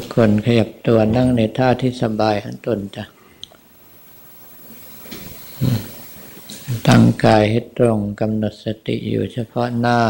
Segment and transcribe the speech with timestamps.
[0.00, 3.04] ทุกคนขยับตัวนั่งในท่าที่สบายหันตนจ้ะ
[6.86, 10.00] ตั้งกายให้ตรงกำหนดสติอยู่เฉพาะหน้า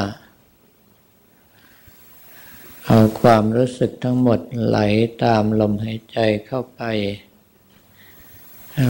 [2.87, 4.79] เอาความรู้สึกทั้งหมดไหล
[5.25, 6.83] ตามลมหายใจเข้าไป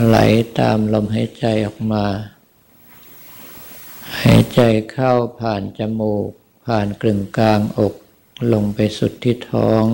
[0.07, 0.17] ไหล
[0.61, 2.07] ตามลมหายใจออกมา
[4.23, 4.61] หายใจ
[4.93, 6.31] เข้าผ่านจมูก
[6.67, 7.95] ผ่านกลึงกลางอก
[8.53, 9.85] ลงไปสุดที่ท้อง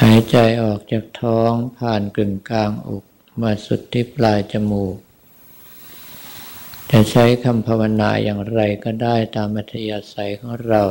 [0.00, 3.04] หายใจออกจากท้องผ่านกลึงกลางอก
[3.40, 4.96] มาสุดที่ปลายจมูก
[6.90, 10.82] จะใช้คำภาวนาอย่างไรก็ได้ตามอัธยาศัยของเรา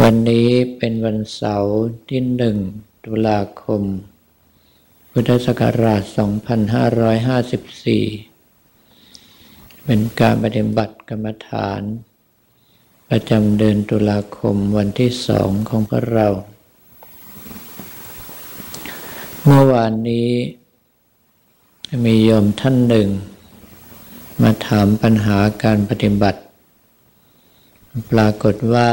[0.00, 1.74] วันนี้เป็นวันเสาร์
[2.08, 2.56] ที่หนึ่ง
[3.04, 3.82] ตุลาคม
[5.10, 6.02] พุทธศักราช
[8.58, 11.82] 2554 เป็นการปฏิบัติกรรมฐาน
[13.14, 16.28] ประจำเดือนตุลาคมวันที่สองของพวกเรา
[19.42, 20.30] เมื่อวานนี้
[22.04, 23.08] มีโยมท่านหนึ่ง
[24.42, 26.40] มาถามปัญหาการปฏิบัติ
[28.10, 28.90] ปรากฏว่า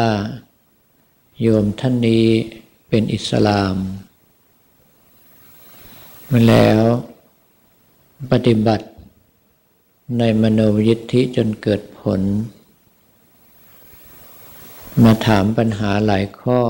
[1.42, 2.28] โยมท่านนี้
[2.90, 3.76] เป็นอิสลาม
[6.32, 6.82] มาแล้ว
[8.32, 8.88] ปฏิบัติ
[10.18, 12.22] ในมโนยิทธิจนเกิดผล
[15.06, 16.62] มาถามปัญหาหลายข้อ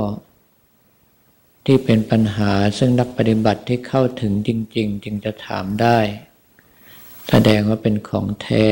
[1.65, 5.97] ที่เป็นปัญหาซึ่งนักปฏิบัติที่เข้าถึงจริง ๆ จึงจะถามได้
[7.29, 8.67] แสดงว่าเป็นของแท้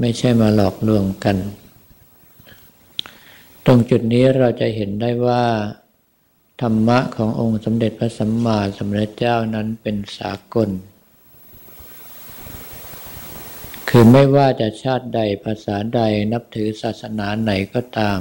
[0.00, 1.36] ไม่ใช่มาหลอกลวงกัน
[3.66, 5.44] ตรงจุดนี้เราจะเห็นได้ว่า
[6.60, 10.70] ธรรมะขององค์สมเด็จพระสัมมาสัมพุทธเจ้านั้นเป็นสากล
[13.92, 16.00] คือไม่ว่าจะชาติใดภาษาใด
[16.32, 18.20] นับถือศาสนาไหนก็ตาม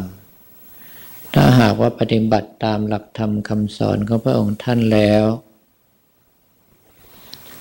[1.33, 5.23] ถ้าหากว่าปฏิบัติตามหลักธรรมคำสอนของพระองค์ท่านแล้ว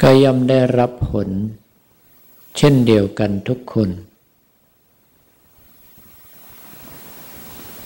[0.01, 1.29] ก็ย่อมได้รับผล
[2.57, 3.91] เช่นเดียวกันทุกคน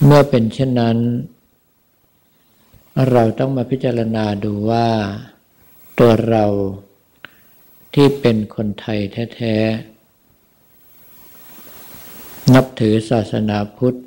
[0.05, 0.99] เมื่อเป็นเช่นนั้น
[3.11, 4.89] เราต้องมาพิจารณาดูว่า
[5.99, 6.45] ตัวเรา
[7.95, 9.01] ที่เป็นคนไทย
[9.37, 9.92] แท้ ๆ
[12.55, 13.99] นับถือศาสนาพุทธ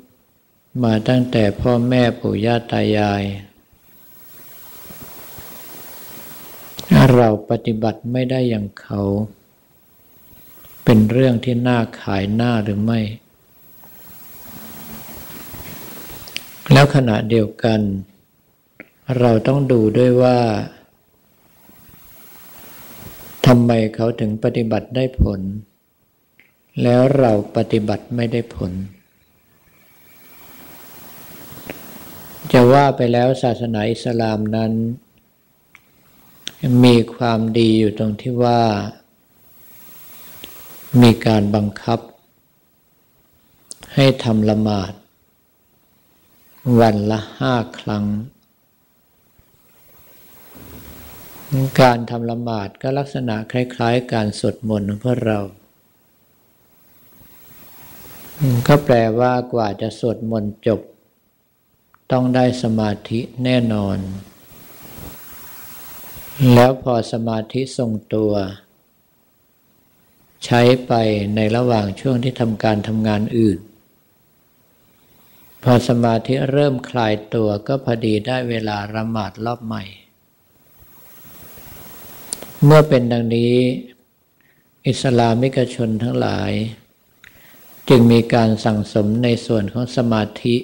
[0.84, 3.22] มาตั้งแต่พ่อแม่ปู่ย่าตายาย
[7.14, 9.00] เราปฏิบัติไม่ได้อย่างเขา
[10.84, 13.00] เป็นเรื่องที่น่าขายหน้าหรือไม่
[16.72, 17.80] แล้วขณะเดียวกัน
[19.18, 20.38] เราต้องดูด้วยว่า
[23.46, 25.40] ทำไมเขาถึงปฏิบัติได้ผล
[26.82, 28.72] แล้วเราปฏิบัติไม่ได้ผล
[32.52, 34.72] จะว่าไปแล้วศาสนาอิสลามนั้น
[36.84, 38.62] มีความดีอยู่ตรงที่ว่า
[41.02, 42.00] มีการบังคับ
[43.94, 44.92] ให้ทำละหมาด
[46.80, 48.04] วันละห้าครั้ง
[51.80, 55.40] การทำละหมาดก็ลักษณะคล้าย ๆ การสวดมนต์ของพวกเรา
[58.68, 60.80] ก็แปลว่ากว่าจะสวดมนต์จบ
[62.12, 63.98] ต้องได้สมาธิแน่นอน
[66.54, 68.32] แล้วพอสมาธิทรงตัว
[70.44, 70.92] ใช้ไป
[71.34, 73.58] ในระหว่างช่วงที่ทำการทำงานอื่น
[75.62, 79.84] พอสมาธิเริ่มคลายตัวก็พอดีได้เวลาละหมาดรอบใหม่
[82.64, 83.54] เมื่อเป็นดังนี้
[84.86, 86.52] อิสลามิกชนทั้งหลาย
[87.88, 90.56] จึงมีการสั่งสมในส่วนของสมาธิ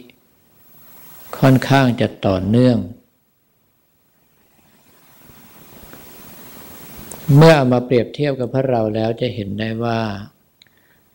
[1.39, 2.79] ค่อนข้างจะต่อเนื่อง
[7.37, 10.01] เมื่อเอามาเปรียบเทียบกับพระเราแล้วจะเห็นได้ว่า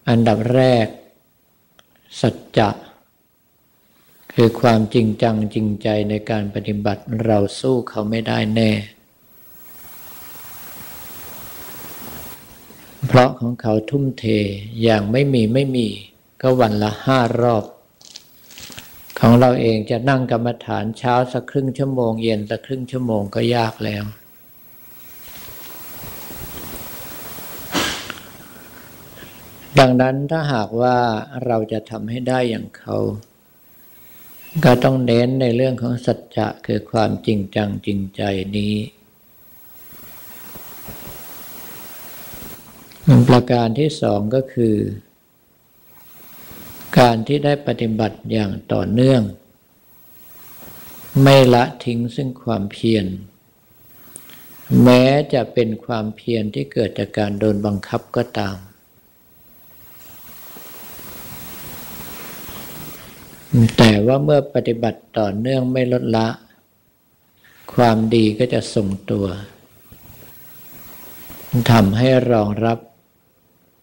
[0.10, 0.88] อันดับแรก
[2.22, 2.70] สัจจะ
[4.34, 8.72] คือความจริงจังจริงใจในการปฏิบัติเราสู้เขาไม่ได้แน่
[13.06, 14.26] เพราะของเขาทุ่มเท
[14.84, 15.88] อย่างไม่มีไม่มี
[16.42, 17.66] ก็วันละห้ารอบ
[19.20, 24.04] ของเราเองจะนั่งกรรมฐานเช้าสักครึ่งชั่วโมง เย็นสักครึ่งชั่วโมงก็ยากแล้ว
[29.80, 30.98] ดังนั้นถ้าหากว่า
[31.46, 32.98] เราจะทำให้ได้อย่างเขา
[34.66, 38.22] ก็ต้องเน้นในเรื่องของสัจจะคือความจริงจังจริงใจ
[38.58, 38.74] นี้
[43.30, 44.76] ประการที่สองก็คือ
[47.00, 49.22] การที่ได้ปฏิบัติอย่างต่อเนื่อง
[51.24, 53.06] ไม่ละทิ้งซึ่งความเพียร
[54.84, 58.58] แม้จะเป็นความเพียรที่เกิดจากการโดนบังคับก็ตาม
[63.78, 66.28] แต่ว่าเมื่อปฏิบัติต่อเนื่องไม่ลดละ
[67.74, 69.26] ความดีก็จะส่งตัว
[71.72, 72.78] ทำให้รองรับ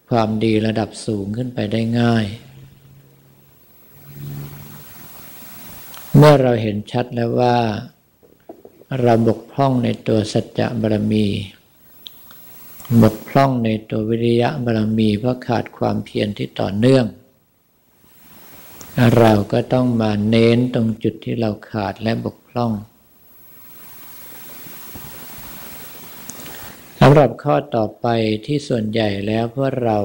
[0.09, 2.25] ความดีระดับสูงขึ้นไปได้ง่าย
[6.17, 7.57] เมื่อเราเห็นชัดแล้วว่า
[9.01, 11.27] เราบกพร่องในตัวสัจจะบารมี
[13.01, 17.05] บกพร่องในตัววิริยะบารมีเพราะขาดความเพียรที่ต่อเนื่อง
[19.17, 28.07] เราก็ต้องมาเน้นตรงจุดที่เราขาดและบกพร่องำหรับข้อต่อไป
[28.45, 29.97] ที่ส่วนใหญ่แล้วพวกเรา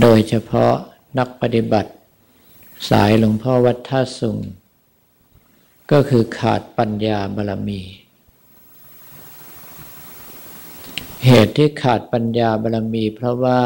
[0.00, 0.74] โดยเฉพาะ
[1.18, 1.92] นักปฏิบัติ
[2.90, 4.38] สายหลวงพ่อวัดท่าสุง
[5.90, 7.80] ก็คือขาดปัญญาบารมี
[11.26, 13.62] เหตุที่ขาดปัญญาบารมีเพราะว่า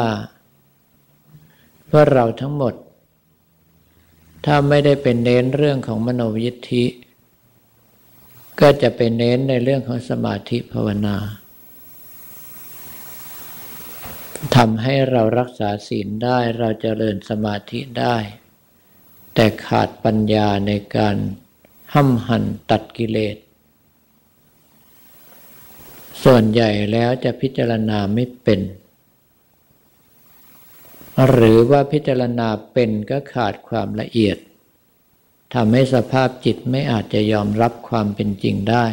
[1.89, 2.73] พวกเราทั้งหมด
[4.45, 6.85] ถ้าไม่ได้เป็นเน้นเรื่องของมโนยิทธิ
[8.59, 11.17] ก็จะเป็นเน้นในเรื่องของสมาธิภาวนา
[14.55, 18.15] ทำให้เรารักษาศีลได้เราจเจริญสมาธิได้
[19.33, 21.15] แต่ขาดปัญญาในการ
[21.93, 23.37] ห้ำหั่นตัดกิเลส
[26.23, 28.61] ส่วนใหญ่แล้วจะพิจารณาไม่เป็น
[31.27, 34.37] หรือว่าพิจารณาเป็นก็ขาดความละเอียด
[35.53, 38.85] ทำให้สภาพจิตไม่อาจจะยอมรับความเป็นจริงได้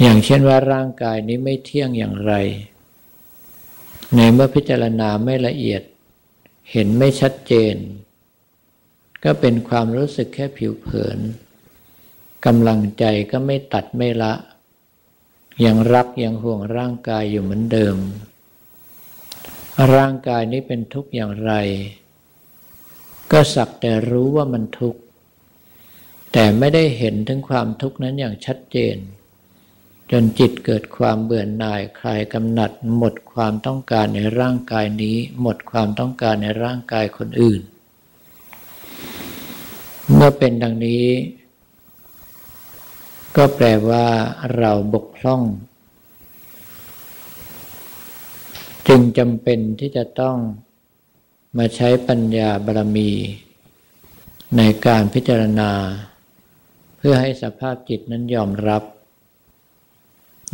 [0.00, 2.32] อย่างเช่นว่าร่างกายนี้ไม่เที่ยงอย่างไร
[4.16, 5.82] ในเมื่อพิจารณาไม่ละเอียด
[6.70, 7.76] เห็นไม่ชัดเจน
[9.24, 11.18] ก็เป็นความรู้สึกแค่ผิวเผิน
[12.46, 14.34] กำลังใจก็ไม่ตัดไม่ละ
[15.64, 17.96] ยังรักยังห่วงร่างกายอยู่เหมือนเดิม
[19.94, 21.52] ร่างกายนี้เป็นทุกข์อย่างไร
[23.32, 25.00] ก็สักแต่รู้ว่ามันทุกข์
[26.32, 28.96] แต่ไม่ได้เห็นถึงความทุกข์นั้นอย่างชัดเจน
[30.10, 37.60] จนจิตเกิดความเบื่อหน่ายคลายกำหนัด หมดความต้องการในร่างกายนี้ หมดความต้องการในร่างกายคนอื่น
[40.14, 41.06] เมื่อเป็นดังนี้
[43.36, 44.06] ก็แปลว่า
[44.56, 45.42] เราบกพร่อง
[48.88, 50.36] จึงจำเป็นที่จะต้อง
[51.58, 53.10] มาใช้ปัญญาบารมี
[54.56, 55.70] ในการพิจารณา
[56.98, 58.82] เพื่อให้สภาพจิตนั้นยอมรับ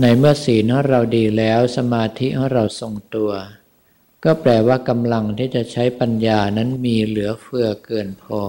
[0.00, 3.32] ในเมื่อศีลของเราดีแล้วสมาธิของเราทรงตัว
[4.24, 8.40] ก็แปลว่ากำลังที่จะใช้ปัญญานั้นมีเหลือเฟือเกินพอ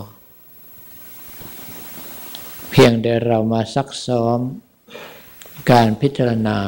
[2.69, 4.39] เพียงแต่เรามาซักซ้อม
[5.71, 6.59] การพิจารณา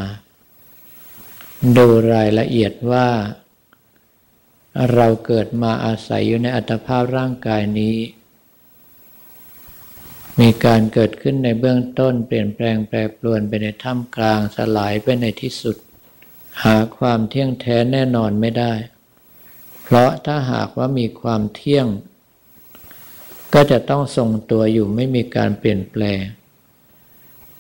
[1.78, 3.08] ดูรายละเอียดว่า
[4.94, 7.98] เราเกิดมาอาศัยอยู่ในอัตภาพร่างกายนี้
[10.40, 15.78] มีการเกิดขึ้นในเบื้องต้นเปลี่ยนแปลงแปรปรวนไปในท่ามกลางสลายไปในที่สุด
[16.64, 18.74] หาความเที่ยงแท้แน่นอนไม่ได้
[19.84, 21.88] เพราะถ้าหากว่ามีความเที่ยง
[23.54, 26.22] ก็จะต้องทรงตัวอยู่ไม่มีการเปลี่ยนแปลง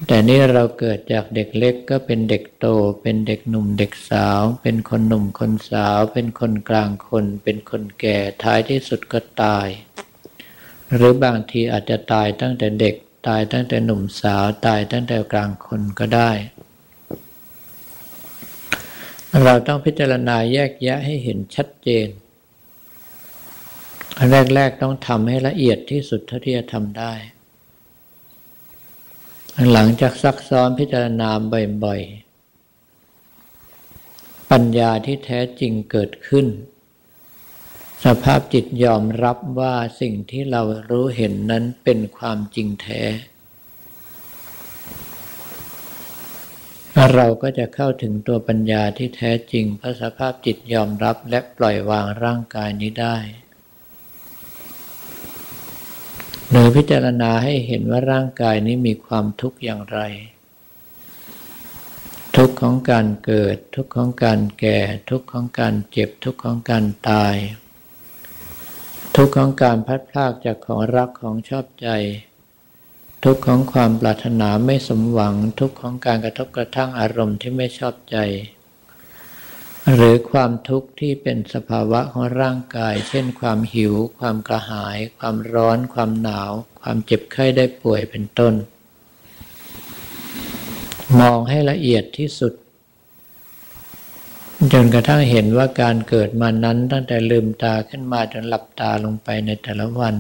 [0.07, 2.65] แต่นี่เราเกิดจากเด็กเล็กก็เป็นเด็กโต
[3.01, 9.67] เป็นเด็กหนุ่มเด็กสาว เป็นคนหนุ่มคนสาว เป็นคนกลางคน เป็นคนแก่ท้ายที่สุดก็ตาย
[10.95, 12.95] หรือบางทีอาจจะตายตั้งแต่เด็ก
[13.27, 16.31] ตายตั้งแต่หนุ่มสาวตายตั้งแต่กลางคนก็ได้
[19.45, 22.07] เราต้องพิจารณาแยกแยะให้เห็นชัดเจน
[24.55, 27.13] แรก ๆ ต้องทำให้ละเอียดที่สุดเท่าที่จะทำได้
[29.71, 31.29] หลังจากซักซ้อมพิจารณา
[31.83, 32.01] บ่อย
[33.65, 36.45] ๆ ปัญญาที่แท้จริงเกิดขึ้น
[38.05, 43.01] สภาพจิตยอมรับว่าสิ่งที่เรารู้เห็นนั้นเป็นความจริงแท้
[47.13, 53.17] เราก็จะเข้าถึงตัวปัญญาที่แท้จริงเพราะสภาพจิตยอมรับและปล่อยวางร่างกายนี้ได้
[56.49, 59.99] หรือพิจารณาให้เห็นว่าร่างกายนี้มีความทุกข์อย่างไร
[62.35, 64.79] ทุกข์ของการเกิด ทุกข์ของการแก่
[65.09, 67.35] ทุกข์ของการเจ็บ ทุกข์ของการตาย
[69.15, 71.89] ทุกข์ของการพัดพลากจากของรักของชอบใจ
[73.23, 78.17] ทุกข์ของความปรารถนาไม่สมหวัง ทุกข์ของการกระทบกระทั่งอารมณ์ที่ไม่ชอบใจ
[79.95, 86.51] หรือความทุกข์ที่เป็นสภาวะของร่างกาย เช่น ความหิว ความกระหาย ความร้อน ความหนาว
[86.81, 88.53] ความเจ็บไข้ได้ป่วยเป็นต้น
[91.19, 92.53] มองให้ละเอียดที่สุด
[94.73, 100.15] จนกระทั่งเห็นว่าการเกิดมานั้นตั้งแต่ลืมตาขึ้นมาจนหลับตาลงไปในแต่ละวัน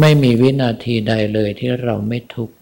[0.00, 2.54] ไม่มีวินาทีใดเลยที่เราไม่ทุกข์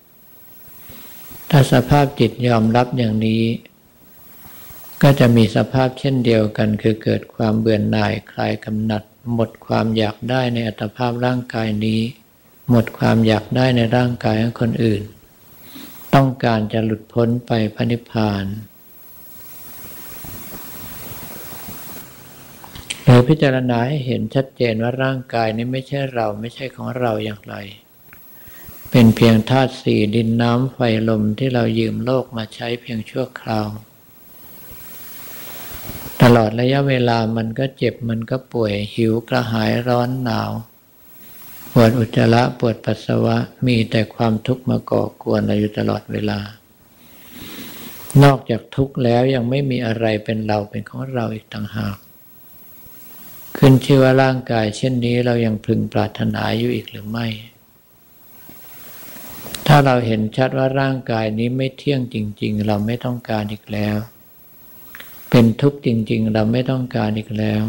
[1.51, 3.43] ถ้าสภาพจิตยอมรับอย่างนี้
[5.03, 9.03] ก็จะมีสภาพเช่นเดียวกัน คือเกิดความเบื่อหน่ายคลายกำหนัด
[9.35, 12.01] หมดความอยากได้ในอัตภาพร่างกายนี้
[12.71, 15.03] หมดความอยากได้ในร่างกายของคนอื่น
[16.15, 18.45] ต้องการจะหลุดพ้นไปพระนิพพาน
[23.11, 27.55] หรือพิจารณาให้เห็นชัดเจนว่าร่างกายนี้ไม่ใช่เราไม่ใช่ของเราอย่างไร
[28.91, 33.69] เป็นเพียงธาตุสี่ดินน้ำไฟลมที่เรายืมโลกมาใช้เพียงชั่วคราว
[36.23, 40.51] ตลอดระยะเวลามันก็เจ็บมันก็ป่วยหิวกระหายร้อนหนาว
[41.73, 43.37] ปวดอุจจาระปวดปัสสาวะ
[43.67, 46.39] มีแต่ความทุกข์มาก่อกวนเราอยู่ตลอดเวลา
[48.23, 51.97] นอกจากทุกข์แล้วยังไม่มีอะไรเป็นเราเป็นของเราอีกต่างหาก
[53.59, 57.27] ขึ้นชื่อว่าร่างกาย เช่นนี้เรายังพึงปรารถนาอยู่อีกหรือไม่
[59.67, 63.97] ถ้าเราเห็นชัดว่าร่างกายนี้ไม่เที่ยงจริง ๆ เราไม่ต้องการอีกแล้ว
[65.31, 67.63] เป็นทุกข์จริง ๆ เราไม่ต้องการอีกแล้ว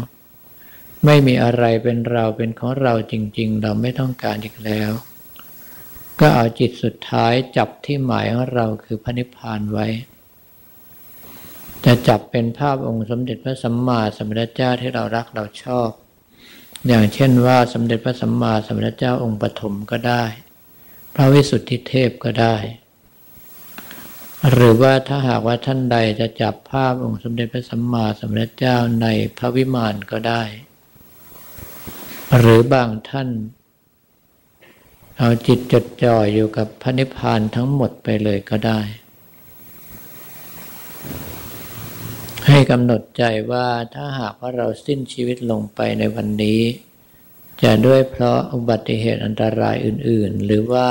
[1.04, 4.90] ไม่มีอะไรเป็นเราเป็นของเราจริง ๆ เราไม่ต้องการอีกแล้ว
[6.20, 9.86] ก็เอาจิตสุดท้ายจับที่หมายของเราคือพระนิพพานไว้
[11.84, 15.90] จะจับเป็นภาพองค์สมเด็จพระสัมมาสัมพุทธเจ้าที่เรารักเราชอบ
[16.86, 20.24] อย่างเช่นว่าสมเด็จพระสัมมาสัมพุทธเจ้าองค์ปฐมก็ได้
[21.14, 22.56] พระวิสุทธิเทพก็ได้
[24.50, 29.06] หรือว่าถ้าหากว่าท่านใดจะจับภาพองค์สมเด็จพระสัมมาสัมพุทธเจ้าใน
[29.38, 30.42] พระวิมานก็ได้
[32.38, 33.28] หรือบางท่าน
[35.18, 38.80] เอาจิตจดจ่ออยู่กับพระนิพพานทั้งหมดไปเลยก็ได้
[42.46, 46.60] ให้ กำหนดใจว่าถ้าหากว่าเราสิ้นชีวิตลงไปในวันนี้
[47.62, 50.88] จะด้วยเพราะอุบัติเหตุอันตรายอื่น ๆ หรือว่า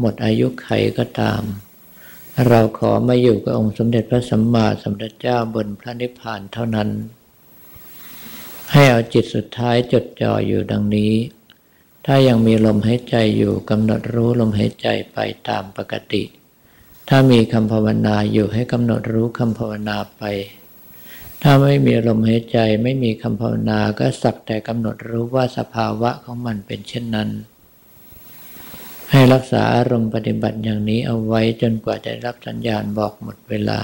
[0.00, 0.68] หมดอายุไข
[0.98, 1.42] ก็ตาม
[2.48, 6.88] เราขอมาอยู่กับองค์สมเด็จพระสัมมาสัมพุทธเจ้าบนพระนิพพานเท่านั้น
[8.72, 11.12] ให้เอาจิตสุดท้ายจดจ่ออยู่ดังนี้
[12.06, 15.18] ถ้ายังมีลมหายใจอยู่กำหนดรู้ลมหายใจไป
[15.48, 16.22] ตามปกติ
[17.08, 20.22] ถ้ามีคำภาวนาอยู่ให้กำหนดรู้คำภาวนาไป
[21.42, 27.30] ถ้าไม่มีลมหายใจไม่มีคำภาวนาก็สักแต่กำหนดรู้ว่าสภาวะของมันเป็นเช่นนั้น
[29.10, 33.80] ให้รักษาอารมณ์ปฏิบัติอย่างนี้เอาไว้จนกว่าจะรับสัญญาณบอกหมดเวลา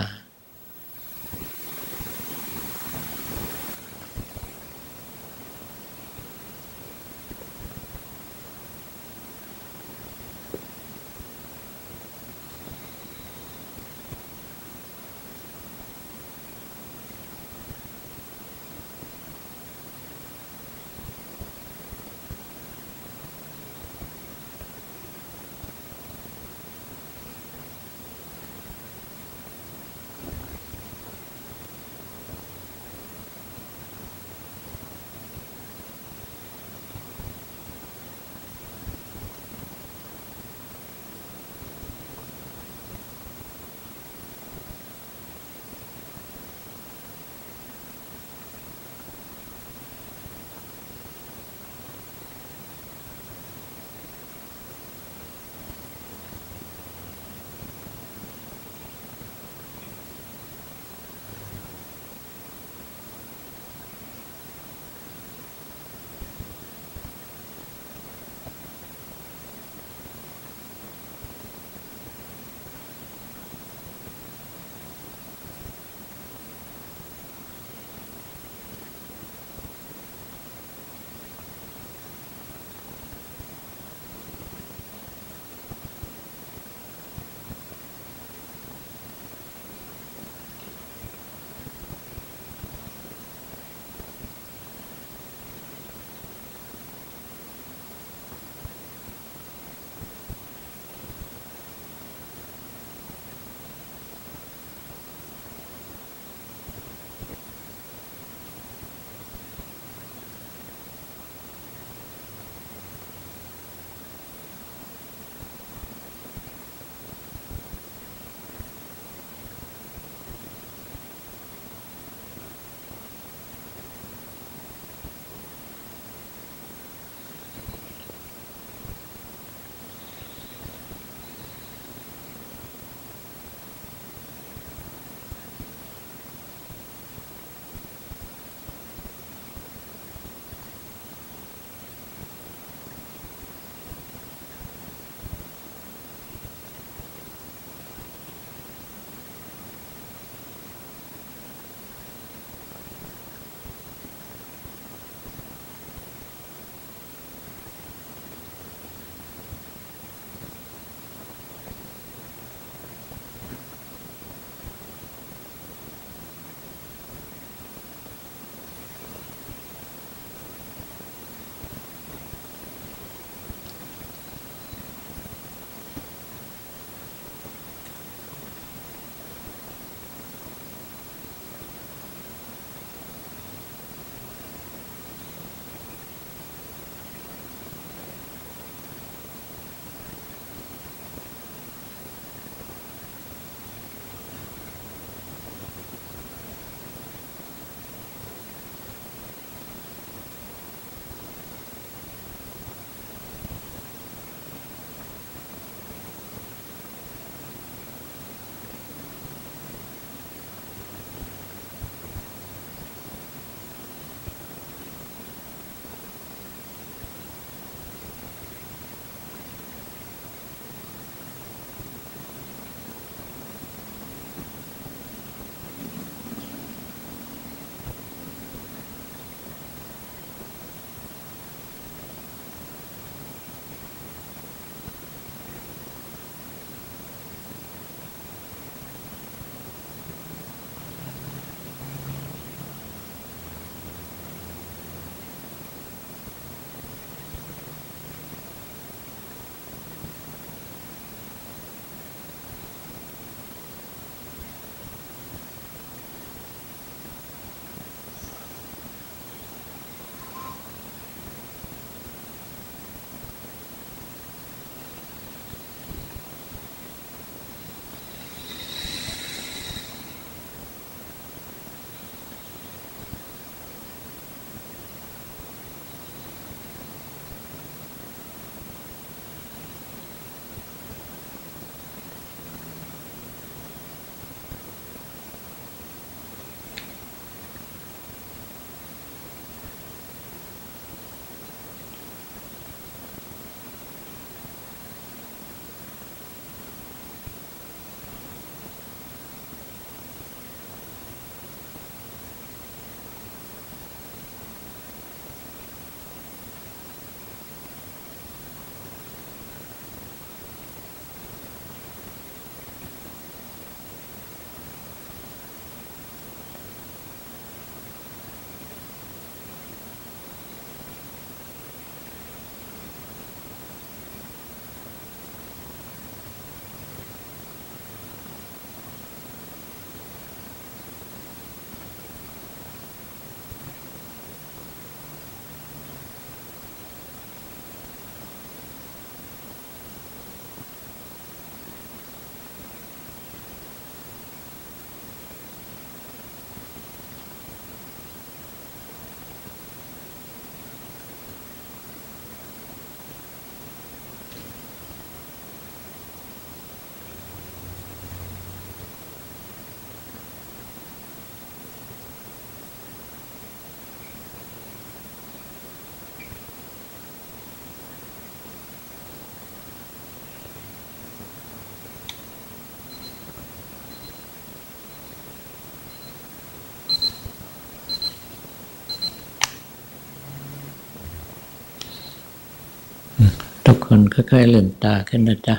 [383.94, 385.56] คนค่อยๆลืมตาขึ้นนะจ๊ะ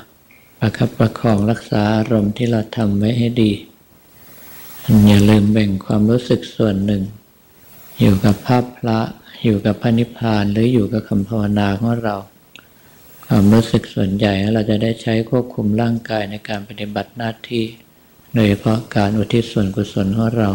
[0.59, 3.51] ประคับประคองรักษาอารมณ์ที่เราทำไว้ให้ดี
[5.07, 7.03] อย่าลืมแบ่งความรู้สึกส่วนหนึ่ง
[7.99, 8.99] อยู่กับภาพพระ
[9.43, 12.15] อยู่กับพระนิพพานหรืออยู่กับคำภาวนาของเรา
[13.27, 17.63] ความรู้สึกส่วนใหญ่เราจะได้ใช้ควบคุมร่างกายในการปฏิบัติหน้าที่
[18.33, 20.49] โดยเฉพาะการอุทิศส่วนกุศลของเรา